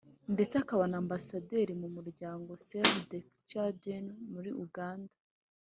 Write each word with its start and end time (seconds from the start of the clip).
ndetse 0.33 0.53
akaba 0.63 0.83
na 0.91 0.97
Ambasaderi 1.03 1.71
w'umuryango 1.79 2.49
Save 2.67 3.01
the 3.11 3.19
Children 3.49 4.05
muri 4.31 4.49
Uganda 4.65 5.13